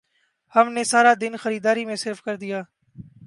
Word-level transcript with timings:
ہم 0.55 0.71
نے 0.71 0.83
سارا 0.83 1.13
دن 1.21 1.35
خریداری 1.37 1.85
میں 1.85 1.95
صرف 1.95 2.21
کر 2.21 2.35
دیا 2.35 2.61